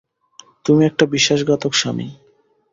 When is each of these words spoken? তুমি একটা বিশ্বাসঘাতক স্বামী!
তুমি 0.65 0.81
একটা 0.85 1.03
বিশ্বাসঘাতক 1.05 1.73
স্বামী! 1.73 2.07